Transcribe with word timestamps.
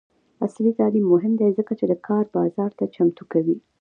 عصري 0.43 0.71
تعلیم 0.79 1.05
مهم 1.13 1.33
دی 1.39 1.49
ځکه 1.59 1.73
چې 1.79 1.85
د 1.87 1.93
کار 2.07 2.25
بازار 2.37 2.71
ته 2.77 2.85
چمتو 2.95 3.23
کوي. 3.31 3.57